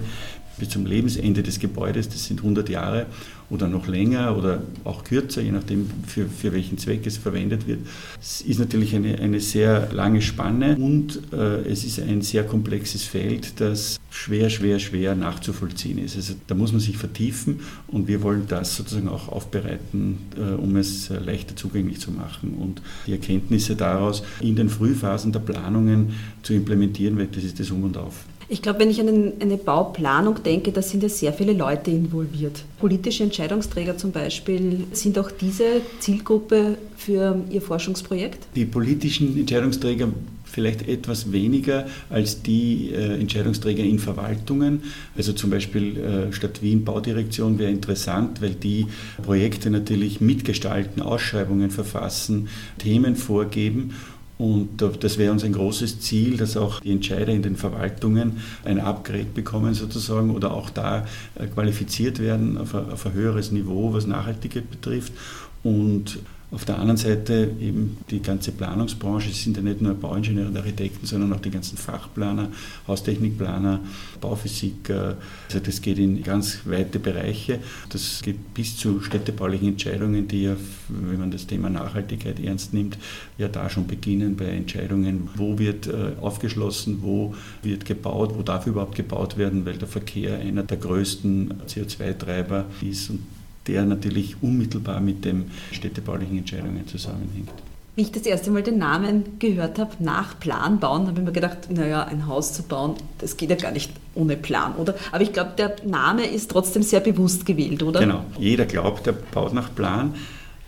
bis 0.58 0.70
zum 0.70 0.86
Lebensende 0.86 1.44
des 1.44 1.60
Gebäudes, 1.60 2.10
das 2.10 2.26
sind 2.26 2.40
100 2.40 2.70
Jahre 2.70 3.08
oder 3.50 3.68
noch 3.68 3.88
länger 3.88 4.38
oder 4.38 4.62
auch 4.84 5.04
kürzer, 5.04 5.42
je 5.42 5.52
nachdem 5.52 5.90
für, 6.08 6.28
für 6.28 6.54
welchen 6.54 6.78
Zweck 6.78 7.06
es 7.06 7.18
verwendet 7.18 7.68
wird. 7.68 7.80
Es 8.20 8.42
ist 8.42 8.60
natürlich 8.60 8.96
eine, 8.96 9.20
eine 9.20 9.40
sehr 9.40 9.92
lange 9.92 10.22
Spanne 10.22 10.78
und 10.78 11.20
äh, 11.34 11.68
es 11.68 11.84
ist 11.84 12.00
ein 12.00 12.22
sehr 12.22 12.46
komplexes 12.46 13.04
Feld, 13.04 13.60
das 13.60 14.00
schwer, 14.10 14.50
schwer, 14.50 14.80
schwer 14.80 15.16
nachzuvollziehen 15.16 15.98
ist. 15.98 16.16
Also 16.16 16.36
da 16.48 16.56
muss 16.56 16.72
man 16.72 16.80
sich 16.80 16.98
vertiefen 16.98 17.62
und 17.88 18.08
wir 18.08 18.22
wollen 18.22 18.44
das 18.48 18.78
sozusagen 18.78 19.10
auch 19.10 19.28
aufbereiten, 19.28 20.20
äh, 20.38 20.54
um 20.54 20.76
es 20.76 21.10
äh, 21.10 21.18
leichter 21.18 21.41
zugänglich 21.56 22.00
zu 22.00 22.12
machen 22.12 22.56
und 22.60 22.82
die 23.08 23.12
Erkenntnisse 23.12 23.76
daraus 23.76 24.24
in 24.42 24.56
den 24.56 24.70
Frühphasen 24.70 25.32
der 25.32 25.40
Planungen 25.40 26.14
zu 26.44 26.54
implementieren, 26.54 27.18
weil 27.18 27.28
das 27.28 27.44
ist 27.44 27.60
das 27.60 27.72
Um 27.72 27.84
und 27.84 27.98
Auf. 27.98 28.26
Ich 28.52 28.62
glaube, 28.62 28.80
wenn 28.80 28.90
ich 28.90 29.00
an 29.00 29.32
eine 29.40 29.56
Bauplanung 29.56 30.44
denke, 30.44 30.74
da 30.74 30.82
sind 30.82 31.04
ja 31.04 31.08
sehr 31.08 31.32
viele 31.32 31.54
Leute 31.54 31.90
involviert. 31.90 32.66
Politische 32.80 33.24
Entscheidungsträger 33.24 33.98
zum 33.98 34.12
Beispiel, 34.12 34.84
sind 34.92 35.18
auch 35.18 35.32
diese 35.32 35.80
Zielgruppe 36.00 36.78
für 36.98 37.42
Ihr 37.50 37.62
Forschungsprojekt? 37.62 38.48
Die 38.54 38.66
politischen 38.66 39.40
Entscheidungsträger 39.40 40.10
vielleicht 40.52 40.88
etwas 40.88 41.32
weniger 41.32 41.86
als 42.10 42.42
die 42.44 42.92
äh, 42.92 43.20
Entscheidungsträger 43.20 43.84
in 43.84 44.00
Verwaltungen. 44.00 44.84
Also 45.16 45.34
zum 45.34 45.50
Beispiel 45.50 45.98
äh, 45.98 46.34
Stadt 46.34 46.62
Wien 46.62 46.84
Baudirektion 46.84 47.58
wäre 47.58 47.72
interessant, 47.72 48.42
weil 48.42 48.56
die 48.56 48.88
Projekte 49.24 49.70
natürlich 49.70 50.22
mitgestalten, 50.22 51.02
Ausschreibungen 51.02 51.72
verfassen, 51.72 52.50
Themen 52.78 53.16
vorgeben 53.16 53.94
Und 54.42 54.82
das 55.02 55.20
wäre 55.20 55.32
uns 55.32 55.44
ein 55.44 55.54
großes 55.54 56.00
Ziel, 56.00 56.36
dass 56.36 56.58
auch 56.58 56.80
die 56.80 56.92
Entscheider 56.92 57.32
in 57.32 57.44
den 57.44 57.56
Verwaltungen 57.56 58.38
ein 58.66 58.80
Upgrade 58.80 59.28
bekommen 59.36 59.76
sozusagen 59.76 60.32
oder 60.32 60.52
auch 60.52 60.72
da 60.72 61.06
äh, 61.36 61.46
qualifiziert 61.46 62.18
werden 62.18 62.58
auf 62.58 62.74
ein, 62.74 62.90
auf 62.90 63.06
ein 63.06 63.14
höheres 63.14 63.52
Niveau, 63.52 63.94
was 63.94 64.08
Nachhaltigkeit 64.08 64.68
betrifft. 64.72 65.14
Und 65.62 66.18
auf 66.52 66.66
der 66.66 66.78
anderen 66.80 66.98
Seite 66.98 67.50
eben 67.62 67.98
die 68.10 68.22
ganze 68.22 68.52
Planungsbranche, 68.52 69.30
es 69.30 69.42
sind 69.42 69.56
ja 69.56 69.64
nicht 69.64 69.82
nur 69.82 69.94
Bauingenieure 69.94 70.50
und 70.50 70.58
Architekten, 70.58 71.06
sondern 71.06 71.32
auch 71.32 71.40
die 71.40 71.50
ganzen 71.50 71.78
Fachplaner, 71.78 72.50
Haustechnikplaner, 72.88 73.80
Bauphysiker. 74.20 75.16
Also 75.48 75.60
das 75.60 75.82
geht 75.82 75.98
in 75.98 76.22
ganz 76.24 76.60
weite 76.66 77.00
Bereiche. 77.00 77.60
Das 77.88 78.22
geht 78.22 78.54
bis 78.54 78.76
zu 78.76 79.00
städtebaulichen 79.00 79.70
Entscheidungen, 79.70 80.28
die 80.28 80.44
ja, 80.44 80.58
wenn 80.90 81.20
man 81.20 81.32
das 81.32 81.48
Thema 81.48 81.70
Nachhaltigkeit 81.70 82.38
ernst 82.42 82.74
nimmt, 82.74 82.98
ja 83.38 83.48
da 83.48 83.70
schon 83.70 83.88
beginnen 83.88 84.36
bei 84.36 84.48
Entscheidungen, 84.48 85.30
wo 85.36 85.58
wird 85.58 85.88
äh, 85.88 86.14
aufgeschlossen, 86.20 86.98
wo 87.02 87.34
wird 87.64 87.86
gebaut, 87.86 88.34
wo 88.36 88.42
darf 88.42 88.68
überhaupt 88.68 88.96
gebaut 88.96 89.38
werden, 89.38 89.66
weil 89.66 89.78
der 89.78 89.88
Verkehr 89.88 90.40
einer 90.40 90.64
der 90.64 90.78
größten 90.78 91.62
CO2-Treiber 91.68 92.66
ist. 92.82 93.10
Und 93.10 93.22
der 93.68 93.86
natürlich 93.86 94.36
unmittelbar 94.42 95.00
mit 95.00 95.26
den 95.26 95.52
städtebaulichen 95.72 96.38
Entscheidungen 96.38 96.88
zusammenhängt. 96.88 97.52
Wie 97.96 98.04
ich 98.04 98.12
das 98.12 98.24
erste 98.24 98.52
Mal 98.52 98.64
den 98.64 98.78
Namen 98.78 99.38
gehört 99.40 99.78
habe, 99.78 99.92
nach 100.00 100.40
Plan 100.40 100.80
bauen, 100.80 101.08
habe 101.08 101.20
ich 101.20 101.26
mir 101.26 101.34
gedacht, 101.34 101.70
naja, 101.70 102.06
ein 102.06 102.26
Haus 102.26 102.54
zu 102.54 102.64
bauen, 102.64 102.96
das 103.20 103.36
geht 103.36 103.50
ja 103.50 103.58
gar 103.58 103.72
nicht 103.72 103.92
ohne 104.16 104.38
Plan, 104.38 104.76
oder? 104.76 104.96
Aber 105.12 105.22
ich 105.22 105.34
glaube, 105.34 105.52
der 105.58 105.76
Name 105.86 106.26
ist 106.26 106.50
trotzdem 106.52 106.84
sehr 106.84 107.02
bewusst 107.02 107.46
gewählt, 107.46 107.84
oder? 107.84 108.00
Genau, 108.00 108.24
jeder 108.40 108.66
glaubt, 108.66 109.08
er 109.08 109.14
baut 109.14 109.54
nach 109.54 109.76
Plan, 109.76 110.16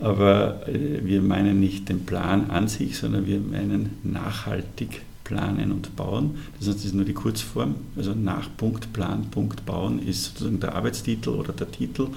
aber 0.00 0.68
äh, 0.68 1.00
wir 1.02 1.22
meinen 1.22 1.60
nicht 1.60 1.88
den 1.88 2.04
Plan 2.04 2.50
an 2.50 2.68
sich, 2.68 2.98
sondern 2.98 3.26
wir 3.26 3.40
meinen 3.40 3.98
nachhaltig 4.02 5.00
planen 5.24 5.72
und 5.72 5.96
bauen. 5.96 6.38
Das 6.58 6.68
heißt, 6.68 6.78
das 6.78 6.84
ist 6.84 6.94
nur 6.94 7.06
die 7.06 7.14
Kurzform. 7.14 7.76
Also 7.96 8.12
nach 8.12 8.48
Punkt, 8.56 8.92
Plan, 8.92 9.30
Punkt, 9.30 9.64
Bauen 9.64 10.06
ist 10.06 10.24
sozusagen 10.24 10.60
der 10.60 10.74
Arbeitstitel 10.74 11.30
oder 11.30 11.54
der 11.54 11.70
Titel 11.70 12.08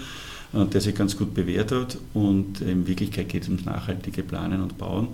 der 0.66 0.82
sich 0.82 0.96
ganz 0.96 1.18
gut 1.18 1.34
bewährt 1.34 1.72
hat. 1.72 1.98
Und 2.14 2.62
in 2.62 2.88
Wirklichkeit 2.88 3.30
geht 3.30 3.44
es 3.44 3.50
ums 3.50 3.66
nachhaltige 3.66 4.24
Planen 4.24 4.62
und 4.62 4.78
Bauen. 4.78 5.10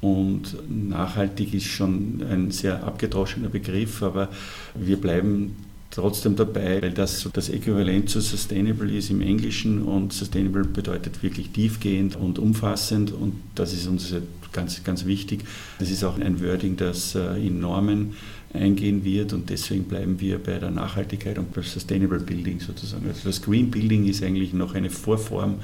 Und 0.00 0.56
nachhaltig 0.68 1.54
ist 1.54 1.66
schon 1.66 2.22
ein 2.30 2.50
sehr 2.50 2.84
abgedroschener 2.84 3.48
Begriff, 3.48 4.02
aber 4.02 4.28
wir 4.74 4.98
bleiben 4.98 5.56
trotzdem 5.90 6.36
dabei, 6.36 6.82
weil 6.82 6.90
das 6.90 7.26
das 7.32 7.48
Äquivalent 7.48 8.10
zu 8.10 8.20
Sustainable 8.20 8.92
ist 8.94 9.10
im 9.10 9.20
Englischen 9.22 9.82
und 9.82 10.12
Sustainable 10.12 10.64
bedeutet 10.64 11.22
wirklich 11.22 11.50
tiefgehend 11.50 12.16
und 12.16 12.38
umfassend 12.38 13.12
und 13.12 13.34
das 13.54 13.72
ist 13.72 13.86
uns 13.86 14.12
ganz, 14.54 14.82
ganz 14.82 15.04
wichtig. 15.04 15.44
Das 15.78 15.90
ist 15.90 16.02
auch 16.02 16.18
ein 16.18 16.42
Wording, 16.42 16.76
das 16.76 17.14
äh, 17.14 17.46
in 17.46 17.60
Normen 17.60 18.14
eingehen 18.54 19.04
wird 19.04 19.32
und 19.32 19.50
deswegen 19.50 19.84
bleiben 19.84 20.20
wir 20.20 20.38
bei 20.38 20.58
der 20.58 20.70
Nachhaltigkeit 20.70 21.38
und 21.38 21.52
bei 21.52 21.60
Sustainable 21.60 22.20
Building 22.20 22.60
sozusagen. 22.60 23.06
Also 23.06 23.20
das 23.24 23.42
Green 23.42 23.70
Building 23.70 24.06
ist 24.06 24.22
eigentlich 24.22 24.54
noch 24.54 24.74
eine 24.74 24.88
Vorform. 24.88 25.56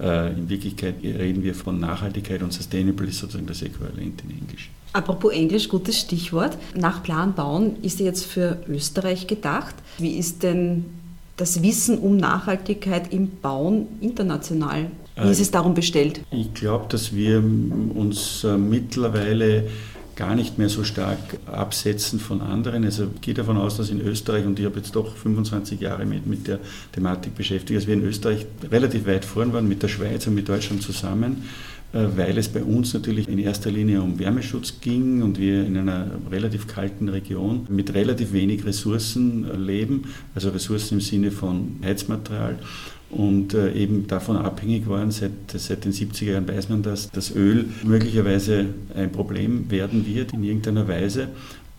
Äh, 0.00 0.32
in 0.32 0.48
Wirklichkeit 0.48 0.96
reden 1.04 1.42
wir 1.42 1.54
von 1.54 1.78
Nachhaltigkeit 1.78 2.42
und 2.42 2.52
Sustainable 2.52 3.06
ist 3.06 3.18
sozusagen 3.18 3.46
das 3.46 3.62
Äquivalent 3.62 4.22
in 4.24 4.30
Englisch. 4.30 4.70
Apropos 4.92 5.32
Englisch, 5.32 5.68
gutes 5.68 6.00
Stichwort. 6.00 6.56
Nach 6.74 7.02
Plan 7.02 7.34
bauen 7.34 7.76
ist 7.82 8.00
jetzt 8.00 8.24
für 8.24 8.58
Österreich 8.68 9.26
gedacht. 9.26 9.74
Wie 9.98 10.16
ist 10.16 10.42
denn 10.42 10.84
das 11.40 11.62
Wissen 11.62 11.98
um 11.98 12.16
Nachhaltigkeit 12.16 13.12
im 13.12 13.30
Bauen 13.40 13.86
international? 14.00 14.90
Wie 15.16 15.30
ist 15.30 15.38
äh, 15.38 15.42
es 15.42 15.50
darum 15.50 15.74
bestellt? 15.74 16.20
Ich 16.30 16.52
glaube, 16.54 16.86
dass 16.88 17.14
wir 17.14 17.38
uns 17.38 18.44
äh, 18.44 18.56
mittlerweile 18.56 19.64
gar 20.16 20.34
nicht 20.34 20.58
mehr 20.58 20.68
so 20.68 20.84
stark 20.84 21.18
absetzen 21.46 22.20
von 22.20 22.42
anderen. 22.42 22.84
Also 22.84 23.08
ich 23.14 23.20
gehe 23.22 23.32
davon 23.32 23.56
aus, 23.56 23.78
dass 23.78 23.88
in 23.88 24.02
Österreich, 24.02 24.44
und 24.44 24.58
ich 24.58 24.66
habe 24.66 24.76
jetzt 24.76 24.94
doch 24.94 25.16
25 25.16 25.80
Jahre 25.80 26.04
mit, 26.04 26.26
mit 26.26 26.46
der 26.46 26.58
Thematik 26.92 27.34
beschäftigt, 27.34 27.80
dass 27.80 27.86
wir 27.86 27.94
in 27.94 28.04
Österreich 28.04 28.44
relativ 28.70 29.06
weit 29.06 29.24
vorn 29.24 29.54
waren 29.54 29.66
mit 29.66 29.82
der 29.82 29.88
Schweiz 29.88 30.26
und 30.26 30.34
mit 30.34 30.46
Deutschland 30.46 30.82
zusammen, 30.82 31.44
weil 31.92 32.38
es 32.38 32.48
bei 32.48 32.62
uns 32.62 32.94
natürlich 32.94 33.28
in 33.28 33.38
erster 33.38 33.70
Linie 33.70 34.00
um 34.00 34.18
Wärmeschutz 34.18 34.80
ging 34.80 35.22
und 35.22 35.38
wir 35.38 35.66
in 35.66 35.76
einer 35.76 36.10
relativ 36.30 36.66
kalten 36.66 37.08
Region 37.08 37.66
mit 37.68 37.94
relativ 37.94 38.32
wenig 38.32 38.64
Ressourcen 38.64 39.46
leben, 39.64 40.04
also 40.34 40.50
Ressourcen 40.50 40.94
im 40.94 41.00
Sinne 41.00 41.30
von 41.30 41.80
Heizmaterial 41.82 42.58
und 43.10 43.54
äh, 43.54 43.72
eben 43.72 44.06
davon 44.06 44.36
abhängig 44.36 44.88
waren. 44.88 45.10
Seit, 45.10 45.32
seit 45.52 45.84
den 45.84 45.92
70er 45.92 46.32
Jahren 46.32 46.48
weiß 46.48 46.68
man, 46.68 46.82
dass 46.82 47.10
das 47.10 47.34
Öl 47.34 47.66
möglicherweise 47.82 48.66
ein 48.94 49.10
Problem 49.10 49.70
werden 49.70 50.06
wird 50.06 50.32
in 50.32 50.44
irgendeiner 50.44 50.86
Weise 50.86 51.28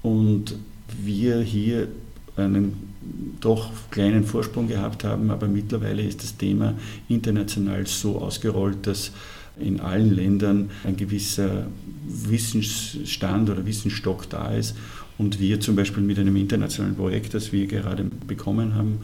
und 0.01 0.55
wir 1.01 1.39
hier 1.39 1.87
einen 2.35 2.91
doch 3.39 3.71
kleinen 3.89 4.23
Vorsprung 4.23 4.67
gehabt 4.67 5.03
haben, 5.03 5.31
aber 5.31 5.47
mittlerweile 5.47 6.03
ist 6.03 6.21
das 6.23 6.37
Thema 6.37 6.75
international 7.07 7.87
so 7.87 8.19
ausgerollt, 8.19 8.87
dass 8.87 9.11
in 9.59 9.79
allen 9.79 10.15
Ländern 10.15 10.69
ein 10.83 10.97
gewisser 10.97 11.67
Wissensstand 12.07 13.49
oder 13.49 13.65
Wissensstock 13.65 14.29
da 14.29 14.51
ist 14.51 14.75
und 15.17 15.39
wir 15.39 15.59
zum 15.59 15.75
Beispiel 15.75 16.03
mit 16.03 16.17
einem 16.17 16.35
internationalen 16.35 16.95
Projekt, 16.95 17.33
das 17.33 17.51
wir 17.51 17.67
gerade 17.67 18.05
bekommen 18.25 18.75
haben, 18.75 18.99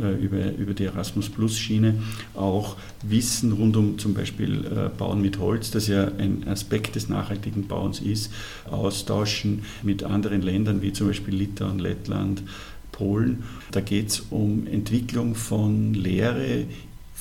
äh, 0.00 0.14
über, 0.22 0.52
über 0.56 0.72
die 0.72 0.84
Erasmus 0.84 1.28
Plus 1.28 1.58
Schiene 1.58 1.94
auch 2.34 2.76
Wissen 3.02 3.52
rund 3.52 3.76
um 3.76 3.98
zum 3.98 4.14
Beispiel 4.14 4.64
äh, 4.64 4.88
Bauen 4.96 5.20
mit 5.20 5.38
Holz, 5.38 5.70
das 5.70 5.86
ja 5.86 6.10
ein 6.18 6.46
Aspekt 6.48 6.94
des 6.94 7.08
nachhaltigen 7.10 7.68
Bauens 7.68 8.00
ist, 8.00 8.32
austauschen 8.70 9.64
mit 9.82 10.02
anderen 10.02 10.40
Ländern 10.40 10.80
wie 10.80 10.94
zum 10.94 11.08
Beispiel 11.08 11.34
Litauen, 11.34 11.78
Lettland, 11.78 12.42
Polen. 12.90 13.42
Da 13.70 13.80
geht 13.80 14.08
es 14.08 14.20
um 14.30 14.66
Entwicklung 14.66 15.34
von 15.34 15.92
Lehre 15.92 16.64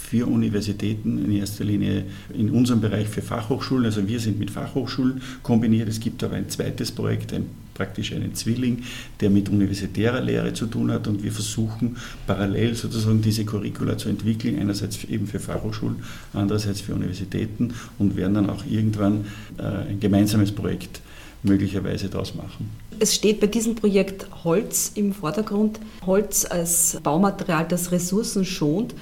für 0.01 0.27
Universitäten, 0.27 1.23
in 1.23 1.31
erster 1.31 1.63
Linie 1.63 2.05
in 2.33 2.49
unserem 2.49 2.81
Bereich 2.81 3.07
für 3.07 3.21
Fachhochschulen. 3.21 3.85
Also 3.85 4.07
wir 4.07 4.19
sind 4.19 4.39
mit 4.39 4.51
Fachhochschulen 4.51 5.21
kombiniert. 5.43 5.87
Es 5.87 5.99
gibt 5.99 6.23
aber 6.23 6.35
ein 6.35 6.49
zweites 6.49 6.91
Projekt, 6.91 7.33
ein 7.33 7.45
praktisch 7.73 8.13
einen 8.13 8.35
Zwilling, 8.35 8.83
der 9.21 9.29
mit 9.29 9.49
universitärer 9.49 10.21
Lehre 10.21 10.53
zu 10.53 10.67
tun 10.67 10.91
hat 10.91 11.07
und 11.07 11.23
wir 11.23 11.31
versuchen 11.31 11.97
parallel 12.27 12.75
sozusagen 12.75 13.21
diese 13.21 13.45
Curricula 13.45 13.97
zu 13.97 14.09
entwickeln, 14.09 14.59
einerseits 14.59 15.03
eben 15.05 15.25
für 15.25 15.39
Fachhochschulen, 15.39 15.97
andererseits 16.33 16.81
für 16.81 16.93
Universitäten 16.93 17.73
und 17.97 18.17
werden 18.17 18.35
dann 18.35 18.49
auch 18.49 18.65
irgendwann 18.69 19.25
äh, 19.57 19.89
ein 19.89 19.99
gemeinsames 19.99 20.51
Projekt 20.51 21.01
möglicherweise 21.43 22.07
daraus 22.07 22.35
machen. 22.35 22.69
Es 22.99 23.15
steht 23.15 23.39
bei 23.39 23.47
diesem 23.47 23.73
Projekt 23.73 24.27
Holz 24.43 24.91
im 24.93 25.11
Vordergrund. 25.11 25.79
Holz 26.05 26.45
als 26.45 26.99
Baumaterial, 27.01 27.65
das 27.67 27.91
Ressourcen 27.91 28.45
schont. 28.45 28.93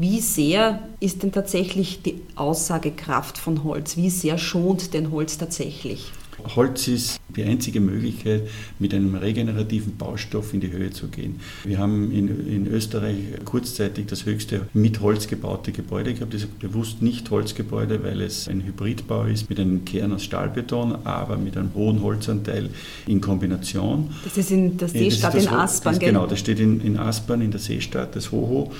Wie 0.00 0.20
sehr 0.20 0.78
ist 1.00 1.24
denn 1.24 1.32
tatsächlich 1.32 2.02
die 2.02 2.20
Aussagekraft 2.36 3.36
von 3.36 3.64
Holz? 3.64 3.96
Wie 3.96 4.10
sehr 4.10 4.38
schont 4.38 4.94
denn 4.94 5.10
Holz 5.10 5.38
tatsächlich? 5.38 6.12
Holz 6.54 6.86
ist 6.86 7.20
die 7.34 7.42
einzige 7.42 7.80
Möglichkeit, 7.80 8.42
mit 8.78 8.94
einem 8.94 9.16
regenerativen 9.16 9.96
Baustoff 9.96 10.54
in 10.54 10.60
die 10.60 10.70
Höhe 10.70 10.90
zu 10.90 11.08
gehen. 11.08 11.40
Wir 11.64 11.78
haben 11.78 12.12
in, 12.12 12.46
in 12.46 12.68
Österreich 12.68 13.16
kurzzeitig 13.44 14.06
das 14.06 14.24
höchste 14.24 14.68
mit 14.72 15.00
Holz 15.00 15.26
gebaute 15.26 15.72
Gebäude 15.72 16.14
gehabt. 16.14 16.32
Das 16.32 16.42
ist 16.42 16.58
bewusst 16.60 17.02
nicht 17.02 17.28
Holzgebäude, 17.28 18.04
weil 18.04 18.20
es 18.20 18.46
ein 18.46 18.62
Hybridbau 18.62 19.24
ist 19.24 19.50
mit 19.50 19.58
einem 19.58 19.84
Kern 19.84 20.12
aus 20.12 20.22
Stahlbeton, 20.22 20.94
aber 21.04 21.36
mit 21.36 21.56
einem 21.56 21.74
hohen 21.74 22.02
Holzanteil 22.02 22.70
in 23.08 23.20
Kombination. 23.20 24.14
Das 24.22 24.38
ist 24.38 24.52
in 24.52 24.76
der 24.76 24.86
Seestadt 24.86 25.34
in 25.34 25.48
Aspern, 25.48 25.98
Genau, 25.98 26.28
das 26.28 26.38
steht 26.38 26.60
in, 26.60 26.80
in 26.82 26.96
Aspern, 26.98 27.40
in 27.40 27.50
der 27.50 27.60
Seestadt, 27.60 28.14
das 28.14 28.30
Hoho. 28.30 28.70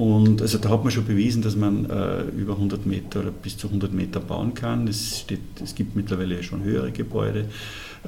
Und 0.00 0.40
also 0.40 0.56
da 0.56 0.70
hat 0.70 0.82
man 0.82 0.90
schon 0.90 1.04
bewiesen, 1.04 1.42
dass 1.42 1.56
man 1.56 1.84
äh, 1.84 2.22
über 2.34 2.54
100 2.54 2.86
Meter 2.86 3.20
oder 3.20 3.30
bis 3.32 3.58
zu 3.58 3.66
100 3.66 3.92
Meter 3.92 4.18
bauen 4.18 4.54
kann. 4.54 4.88
Es, 4.88 5.20
steht, 5.20 5.40
es 5.62 5.74
gibt 5.74 5.94
mittlerweile 5.94 6.42
schon 6.42 6.64
höhere 6.64 6.90
Gebäude, 6.90 7.44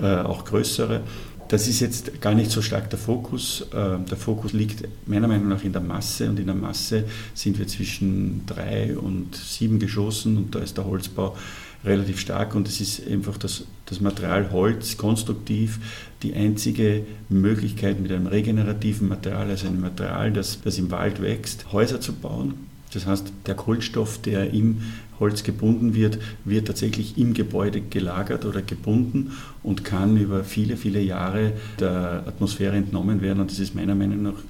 äh, 0.00 0.06
auch 0.22 0.46
größere. 0.46 1.02
Das 1.48 1.68
ist 1.68 1.80
jetzt 1.80 2.22
gar 2.22 2.32
nicht 2.32 2.50
so 2.50 2.62
stark 2.62 2.88
der 2.88 2.98
Fokus. 2.98 3.66
Äh, 3.74 3.98
der 4.08 4.16
Fokus 4.16 4.54
liegt 4.54 4.88
meiner 5.04 5.28
Meinung 5.28 5.50
nach 5.50 5.64
in 5.64 5.74
der 5.74 5.82
Masse 5.82 6.30
und 6.30 6.38
in 6.38 6.46
der 6.46 6.54
Masse 6.54 7.04
sind 7.34 7.58
wir 7.58 7.66
zwischen 7.66 8.46
drei 8.46 8.96
und 8.96 9.36
sieben 9.36 9.78
Geschossen 9.78 10.38
und 10.38 10.54
da 10.54 10.60
ist 10.60 10.78
der 10.78 10.86
Holzbau 10.86 11.36
relativ 11.84 12.20
stark 12.20 12.54
und 12.54 12.68
es 12.68 12.80
ist 12.80 13.06
einfach 13.06 13.36
das, 13.36 13.64
das 13.86 14.00
Material 14.00 14.50
Holz 14.52 14.96
konstruktiv 14.96 15.80
die 16.22 16.34
einzige 16.34 17.04
Möglichkeit 17.28 18.00
mit 18.00 18.12
einem 18.12 18.26
regenerativen 18.26 19.08
Material, 19.08 19.48
also 19.50 19.66
einem 19.66 19.80
Material, 19.80 20.32
das, 20.32 20.60
das 20.62 20.78
im 20.78 20.90
Wald 20.90 21.20
wächst, 21.20 21.72
Häuser 21.72 22.00
zu 22.00 22.12
bauen. 22.12 22.54
Das 22.92 23.06
heißt, 23.06 23.32
der 23.46 23.54
Kohlenstoff, 23.54 24.20
der 24.20 24.52
im 24.52 24.82
Holz 25.18 25.44
gebunden 25.44 25.94
wird, 25.94 26.18
wird 26.44 26.66
tatsächlich 26.66 27.16
im 27.16 27.32
Gebäude 27.32 27.80
gelagert 27.80 28.44
oder 28.44 28.60
gebunden 28.60 29.32
und 29.62 29.84
kann 29.84 30.16
über 30.16 30.44
viele, 30.44 30.76
viele 30.76 31.00
Jahre 31.00 31.52
der 31.80 32.24
Atmosphäre 32.26 32.76
entnommen 32.76 33.22
werden. 33.22 33.40
Und 33.40 33.50
das 33.50 33.58
ist 33.58 33.74
meiner 33.74 33.94
Meinung 33.94 34.22
nach 34.22 34.42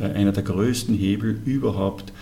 äh, 0.00 0.04
einer 0.12 0.32
der 0.32 0.44
größten 0.44 0.94
Hebel 0.94 1.40
überhaupt, 1.44 2.12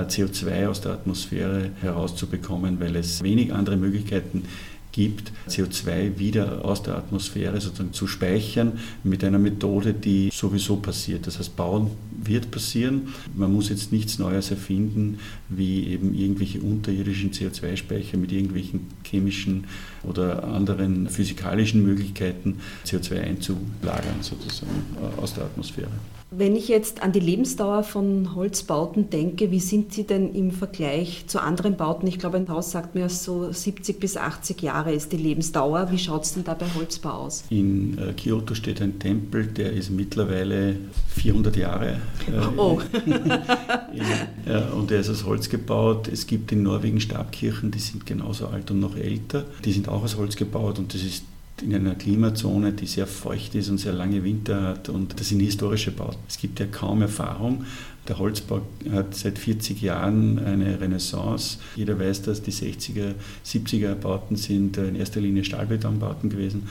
CO2 0.00 0.68
aus 0.68 0.80
der 0.80 0.92
Atmosphäre 0.92 1.70
herauszubekommen, 1.80 2.80
weil 2.80 2.96
es 2.96 3.22
wenig 3.22 3.52
andere 3.52 3.76
Möglichkeiten 3.76 4.44
gibt, 4.92 5.32
CO2 5.48 6.18
wieder 6.18 6.64
aus 6.64 6.82
der 6.82 6.96
Atmosphäre 6.96 7.60
sozusagen 7.60 7.92
zu 7.92 8.06
speichern 8.06 8.78
mit 9.02 9.24
einer 9.24 9.38
Methode, 9.38 9.94
die 9.94 10.30
sowieso 10.32 10.76
passiert. 10.76 11.26
Das 11.26 11.38
heißt, 11.38 11.56
bauen 11.56 11.90
wird 12.22 12.50
passieren. 12.50 13.08
Man 13.34 13.52
muss 13.52 13.70
jetzt 13.70 13.90
nichts 13.90 14.18
Neues 14.18 14.50
erfinden, 14.50 15.18
wie 15.48 15.86
eben 15.86 16.14
irgendwelche 16.14 16.60
unterirdischen 16.60 17.32
CO2-Speicher 17.32 18.18
mit 18.18 18.30
irgendwelchen 18.30 18.86
chemischen 19.04 19.64
oder 20.04 20.44
anderen 20.44 21.08
physikalischen 21.08 21.82
Möglichkeiten 21.82 22.58
CO2 22.86 23.20
einzulagern 23.20 24.20
sozusagen 24.20 24.70
äh, 25.00 25.20
aus 25.20 25.34
der 25.34 25.44
Atmosphäre. 25.44 25.90
Wenn 26.34 26.56
ich 26.56 26.68
jetzt 26.68 27.02
an 27.02 27.12
die 27.12 27.20
Lebensdauer 27.20 27.82
von 27.82 28.34
Holzbauten 28.34 29.10
denke, 29.10 29.50
wie 29.50 29.60
sind 29.60 29.92
sie 29.92 30.04
denn 30.04 30.34
im 30.34 30.50
Vergleich 30.50 31.24
zu 31.26 31.42
anderen 31.42 31.76
Bauten? 31.76 32.06
Ich 32.06 32.18
glaube, 32.18 32.38
ein 32.38 32.48
Haus 32.48 32.70
sagt 32.70 32.94
mir 32.94 33.10
so 33.10 33.52
70 33.52 34.00
bis 34.00 34.16
80 34.16 34.62
Jahre 34.62 34.94
ist 34.94 35.12
die 35.12 35.18
Lebensdauer. 35.18 35.90
Wie 35.90 35.98
schaut 35.98 36.24
es 36.24 36.32
denn 36.32 36.44
da 36.44 36.54
bei 36.54 36.64
Holzbau 36.74 37.10
aus? 37.10 37.44
In 37.50 37.98
äh, 37.98 38.14
Kyoto 38.14 38.54
steht 38.54 38.80
ein 38.80 38.98
Tempel, 38.98 39.46
der 39.46 39.74
ist 39.74 39.90
mittlerweile 39.90 40.76
400 41.08 41.54
Jahre. 41.54 42.00
Äh, 42.26 42.46
oh. 42.56 42.80
in, 43.04 44.62
und 44.72 44.90
er 44.90 45.00
ist 45.00 45.10
aus 45.10 45.26
Holz 45.26 45.50
gebaut. 45.50 46.08
Es 46.08 46.26
gibt 46.26 46.50
in 46.50 46.62
Norwegen 46.62 47.00
Stabkirchen, 47.00 47.70
die 47.70 47.78
sind 47.78 48.06
genauso 48.06 48.46
alt 48.46 48.70
und 48.70 48.80
noch 48.80 48.96
älter. 48.96 49.44
Die 49.66 49.72
sind 49.72 49.86
auch 49.86 50.02
aus 50.02 50.16
Holz 50.16 50.36
gebaut 50.36 50.78
und 50.78 50.94
das 50.94 51.02
ist 51.02 51.24
in 51.62 51.74
einer 51.74 51.94
Klimazone, 51.94 52.72
die 52.72 52.86
sehr 52.86 53.06
feucht 53.06 53.54
ist 53.54 53.68
und 53.68 53.78
sehr 53.78 53.92
lange 53.92 54.24
Winter 54.24 54.62
hat. 54.62 54.88
Und 54.88 55.18
das 55.18 55.28
sind 55.28 55.40
historische 55.40 55.90
Bauten. 55.90 56.18
Es 56.28 56.38
gibt 56.38 56.60
ja 56.60 56.66
kaum 56.66 57.02
Erfahrung. 57.02 57.64
Der 58.08 58.18
Holzbau 58.18 58.62
hat 58.90 59.14
seit 59.14 59.38
40 59.38 59.80
Jahren 59.80 60.40
eine 60.40 60.80
Renaissance. 60.80 61.58
Jeder 61.76 62.00
weiß, 62.00 62.22
dass 62.22 62.42
die 62.42 62.50
60er, 62.50 63.14
70er 63.46 63.94
Bauten 63.94 64.34
sind 64.34 64.76
in 64.76 64.96
erster 64.96 65.20
Linie 65.20 65.44
Stahlbetonbauten 65.44 66.28
gewesen. 66.28 66.64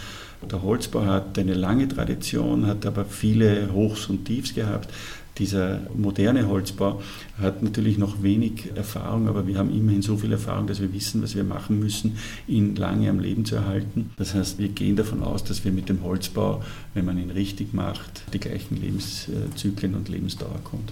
Der 0.49 0.61
Holzbau 0.61 1.05
hat 1.05 1.39
eine 1.39 1.53
lange 1.53 1.87
Tradition, 1.87 2.65
hat 2.65 2.85
aber 2.85 3.05
viele 3.05 3.71
Hochs 3.71 4.07
und 4.07 4.25
Tiefs 4.25 4.53
gehabt. 4.53 4.89
Dieser 5.37 5.79
moderne 5.95 6.49
Holzbau 6.49 7.01
hat 7.39 7.63
natürlich 7.63 7.97
noch 7.97 8.21
wenig 8.21 8.75
Erfahrung, 8.75 9.29
aber 9.29 9.47
wir 9.47 9.57
haben 9.57 9.73
immerhin 9.73 10.01
so 10.01 10.17
viel 10.17 10.33
Erfahrung, 10.33 10.67
dass 10.67 10.81
wir 10.81 10.91
wissen, 10.93 11.23
was 11.23 11.35
wir 11.35 11.45
machen 11.45 11.79
müssen, 11.79 12.17
ihn 12.47 12.75
lange 12.75 13.09
am 13.09 13.19
Leben 13.19 13.45
zu 13.45 13.55
erhalten. 13.55 14.11
Das 14.17 14.33
heißt, 14.33 14.59
wir 14.59 14.67
gehen 14.67 14.97
davon 14.97 15.23
aus, 15.23 15.45
dass 15.45 15.63
wir 15.63 15.71
mit 15.71 15.87
dem 15.87 16.03
Holzbau, 16.03 16.61
wenn 16.93 17.05
man 17.05 17.17
ihn 17.17 17.31
richtig 17.31 17.73
macht, 17.73 18.23
die 18.33 18.39
gleichen 18.39 18.81
Lebenszyklen 18.81 19.95
und 19.95 20.09
Lebensdauer 20.09 20.59
kommt. 20.65 20.91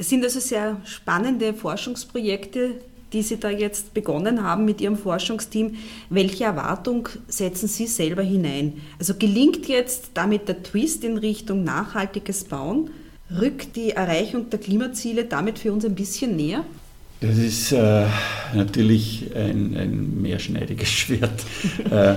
Es 0.00 0.08
sind 0.08 0.24
also 0.24 0.40
sehr 0.40 0.80
spannende 0.86 1.52
Forschungsprojekte, 1.52 2.76
die 3.12 3.20
Sie 3.20 3.36
da 3.36 3.50
jetzt 3.50 3.92
begonnen 3.92 4.42
haben 4.42 4.64
mit 4.64 4.80
Ihrem 4.80 4.96
Forschungsteam. 4.96 5.76
Welche 6.08 6.44
Erwartung 6.44 7.06
setzen 7.28 7.68
Sie 7.68 7.86
selber 7.86 8.22
hinein? 8.22 8.80
Also 8.98 9.12
gelingt 9.12 9.68
jetzt 9.68 10.12
damit 10.14 10.48
der 10.48 10.62
Twist 10.62 11.04
in 11.04 11.18
Richtung 11.18 11.64
nachhaltiges 11.64 12.44
Bauen? 12.44 12.88
Rückt 13.30 13.76
die 13.76 13.90
Erreichung 13.90 14.48
der 14.48 14.58
Klimaziele 14.60 15.26
damit 15.26 15.58
für 15.58 15.70
uns 15.70 15.84
ein 15.84 15.94
bisschen 15.94 16.34
näher? 16.34 16.64
Das 17.20 17.36
ist 17.36 17.72
äh, 17.72 18.06
natürlich 18.54 19.26
ein, 19.36 19.76
ein, 19.76 20.22
mehrschneidiges 20.22 20.88
Schwert. 20.90 21.44
äh, 21.90 22.14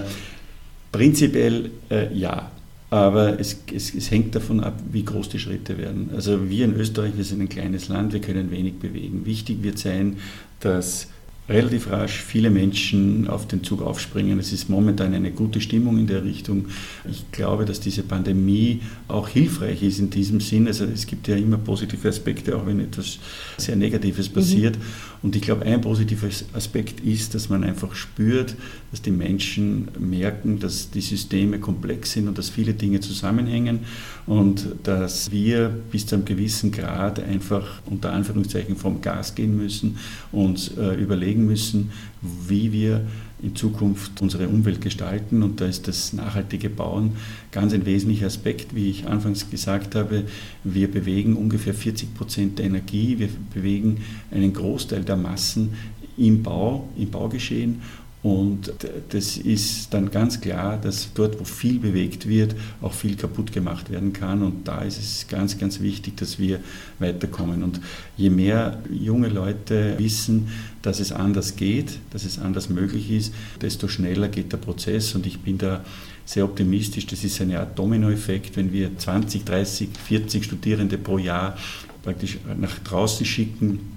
prinzipiell 0.89 1.71
äh, 1.91 2.13
ja, 2.13 2.49
aber 2.93 3.39
es, 3.39 3.57
es, 3.73 3.95
es, 3.95 4.11
hängt 4.11 4.35
davon 4.35 4.59
ab, 4.59 4.79
wie 4.91 5.03
groß 5.03 5.27
die 5.29 5.39
Schritte 5.39 5.79
werden. 5.79 6.11
Also 6.13 6.47
wir 6.47 6.65
in 6.65 6.75
Österreich, 6.75 7.13
wir 7.17 7.23
sind 7.23 7.41
ein 7.41 7.49
kleines 7.49 7.87
Land, 7.87 8.13
wir 8.13 8.21
können 8.21 8.51
wenig 8.51 8.75
bewegen. 8.75 9.25
Wichtig 9.25 9.63
wird 9.63 9.79
sein, 9.79 10.17
dass 10.59 11.07
relativ 11.49 11.89
rasch 11.89 12.21
viele 12.21 12.51
Menschen 12.51 13.27
auf 13.27 13.47
den 13.47 13.63
Zug 13.63 13.81
aufspringen. 13.81 14.37
Es 14.37 14.53
ist 14.53 14.69
momentan 14.69 15.15
eine 15.15 15.31
gute 15.31 15.59
Stimmung 15.59 15.97
in 15.97 16.05
der 16.05 16.23
Richtung. 16.23 16.67
Ich 17.09 17.31
glaube, 17.31 17.65
dass 17.65 17.79
diese 17.79 18.03
Pandemie 18.03 18.81
auch 19.07 19.27
hilfreich 19.27 19.81
ist 19.81 19.97
in 19.97 20.11
diesem 20.11 20.39
Sinn. 20.39 20.67
Also 20.67 20.85
es 20.85 21.07
gibt 21.07 21.27
ja 21.27 21.35
immer 21.35 21.57
positive 21.57 22.07
Aspekte, 22.07 22.55
auch 22.55 22.67
wenn 22.67 22.79
etwas 22.79 23.17
sehr 23.57 23.75
Negatives 23.75 24.29
mhm. 24.29 24.33
passiert. 24.33 24.77
Mhm. 24.77 24.81
Und 25.23 25.37
ich 25.37 25.41
glaube, 25.41 25.65
ein 25.65 25.79
positiver 25.79 26.27
Aspekt 26.53 26.99
ist, 26.99 27.33
dass 27.33 27.47
man 27.47 27.63
einfach 27.63 27.95
spürt, 27.95 28.55
dass 28.91 29.01
die 29.01 29.11
Menschen 29.11 29.87
merken, 29.97 30.59
dass 30.59 30.91
die 30.91 30.99
Systeme 30.99 31.59
komplex 31.59 32.11
sind 32.11 32.27
und 32.27 32.37
dass 32.37 32.49
viele 32.49 32.73
Dinge 32.73 32.99
zusammenhängen 32.99 33.79
und 34.27 34.67
dass 34.83 35.31
wir 35.31 35.69
bis 35.91 36.05
zu 36.05 36.15
einem 36.15 36.25
gewissen 36.25 36.73
Grad 36.73 37.23
einfach 37.23 37.81
unter 37.85 38.11
Anführungszeichen 38.11 38.75
vom 38.75 38.99
Gas 39.01 39.33
gehen 39.33 39.55
müssen 39.55 39.97
und 40.33 40.77
äh, 40.77 40.95
überlegen 40.95 41.45
müssen, 41.45 41.91
wie 42.21 42.73
wir 42.73 43.07
in 43.43 43.55
Zukunft 43.55 44.21
unsere 44.21 44.47
Umwelt 44.47 44.81
gestalten. 44.81 45.43
Und 45.43 45.61
da 45.61 45.65
ist 45.65 45.87
das 45.87 46.13
nachhaltige 46.13 46.69
Bauen 46.69 47.11
ganz 47.51 47.73
ein 47.73 47.85
wesentlicher 47.85 48.27
Aspekt. 48.27 48.73
Wie 48.73 48.89
ich 48.89 49.07
anfangs 49.07 49.49
gesagt 49.49 49.95
habe, 49.95 50.23
wir 50.63 50.89
bewegen 50.89 51.35
ungefähr 51.35 51.73
40 51.73 52.13
Prozent 52.13 52.59
der 52.59 52.65
Energie, 52.65 53.19
wir 53.19 53.29
bewegen 53.53 54.01
einen 54.31 54.53
Großteil 54.53 55.03
der 55.03 55.17
Massen 55.17 55.73
im 56.17 56.43
Bau, 56.43 56.87
im 56.97 57.09
Baugeschehen 57.09 57.81
und 58.23 58.71
das 59.09 59.35
ist 59.35 59.93
dann 59.93 60.09
ganz 60.09 60.39
klar, 60.39 60.77
dass 60.77 61.09
dort, 61.13 61.41
wo 61.41 61.43
viel 61.43 61.77
bewegt 61.77 62.25
wird, 62.25 62.55
auch 62.81 62.93
viel 62.93 63.17
kaputt 63.17 63.51
gemacht 63.51 63.91
werden 63.91 64.13
kann. 64.13 64.41
Und 64.43 64.65
da 64.65 64.81
ist 64.81 64.97
es 64.97 65.27
ganz, 65.27 65.57
ganz 65.57 65.81
wichtig, 65.81 66.15
dass 66.15 66.39
wir 66.39 66.61
weiterkommen. 66.99 67.63
Und 67.63 67.81
je 68.15 68.29
mehr 68.29 68.81
junge 68.89 69.27
Leute 69.27 69.95
wissen, 69.97 70.47
dass 70.83 71.01
es 71.01 71.11
anders 71.11 71.57
geht, 71.57 71.99
dass 72.11 72.23
es 72.23 72.39
anders 72.39 72.69
möglich 72.69 73.11
ist, 73.11 73.33
desto 73.61 73.89
schneller 73.89 74.29
geht 74.29 74.53
der 74.53 74.57
Prozess. 74.57 75.13
Und 75.15 75.25
ich 75.25 75.41
bin 75.41 75.57
da 75.57 75.83
sehr 76.23 76.45
optimistisch. 76.45 77.05
Das 77.05 77.25
ist 77.25 77.41
eine 77.41 77.59
Art 77.59 77.77
Dominoeffekt, 77.77 78.55
wenn 78.55 78.71
wir 78.71 78.97
20, 78.97 79.43
30, 79.43 79.89
40 80.01 80.45
Studierende 80.45 80.97
pro 80.97 81.17
Jahr 81.17 81.57
praktisch 82.03 82.37
nach 82.57 82.79
draußen 82.79 83.25
schicken 83.25 83.92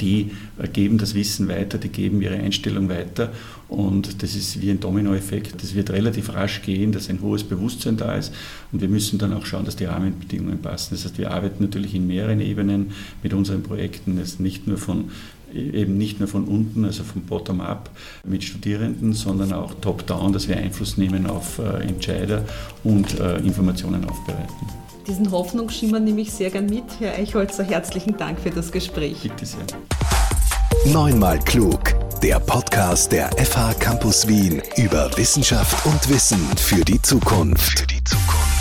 die 0.00 0.32
geben 0.72 0.98
das 0.98 1.14
Wissen 1.14 1.48
weiter, 1.48 1.78
die 1.78 1.88
geben 1.88 2.20
ihre 2.20 2.34
Einstellung 2.34 2.90
weiter 2.90 3.32
und 3.68 4.22
das 4.22 4.34
ist 4.34 4.60
wie 4.60 4.70
ein 4.70 4.80
Dominoeffekt. 4.80 5.62
Das 5.62 5.74
wird 5.74 5.90
relativ 5.90 6.34
rasch 6.34 6.60
gehen, 6.60 6.92
dass 6.92 7.08
ein 7.08 7.22
hohes 7.22 7.42
Bewusstsein 7.42 7.96
da 7.96 8.14
ist 8.14 8.34
und 8.70 8.82
wir 8.82 8.88
müssen 8.88 9.18
dann 9.18 9.32
auch 9.32 9.46
schauen, 9.46 9.64
dass 9.64 9.76
die 9.76 9.86
Rahmenbedingungen 9.86 10.60
passen. 10.60 10.88
Das 10.94 11.04
heißt, 11.04 11.16
wir 11.16 11.30
arbeiten 11.30 11.64
natürlich 11.64 11.94
in 11.94 12.06
mehreren 12.06 12.40
Ebenen 12.40 12.92
mit 13.22 13.32
unseren 13.32 13.62
Projekten, 13.62 14.18
das 14.18 14.38
nicht 14.38 14.66
nur 14.66 14.76
von 14.76 15.10
eben 15.54 15.98
nicht 15.98 16.18
nur 16.18 16.28
von 16.28 16.44
unten, 16.44 16.84
also 16.84 17.04
vom 17.04 17.22
Bottom-up 17.22 17.90
mit 18.24 18.42
Studierenden, 18.42 19.12
sondern 19.12 19.52
auch 19.52 19.74
top-down, 19.80 20.32
dass 20.32 20.48
wir 20.48 20.56
Einfluss 20.56 20.96
nehmen 20.96 21.26
auf 21.26 21.58
äh, 21.58 21.86
Entscheider 21.86 22.44
und 22.84 23.18
äh, 23.20 23.36
Informationen 23.38 24.04
aufbereiten. 24.04 24.91
Diesen 25.06 25.30
Hoffnungsschimmer 25.32 25.98
nehme 25.98 26.20
ich 26.20 26.32
sehr 26.32 26.50
gern 26.50 26.66
mit. 26.66 26.84
Herr 27.00 27.14
Eichholzer, 27.14 27.64
herzlichen 27.64 28.16
Dank 28.16 28.38
für 28.38 28.50
das 28.50 28.70
Gespräch. 28.70 29.22
Bitte 29.22 29.46
sehr. 29.46 29.60
Neunmal 30.86 31.38
klug. 31.40 31.80
Der 32.22 32.38
Podcast 32.38 33.10
der 33.10 33.30
FH 33.32 33.74
Campus 33.74 34.28
Wien 34.28 34.62
über 34.76 35.10
Wissenschaft 35.16 35.84
und 35.86 36.08
Wissen 36.08 36.38
für 36.56 36.84
die 36.84 37.02
Zukunft. 37.02 37.80
Für 37.80 37.86
die 37.86 38.04
Zukunft. 38.04 38.51